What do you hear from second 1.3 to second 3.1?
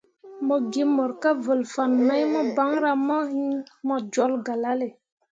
vǝl fan mai mo banra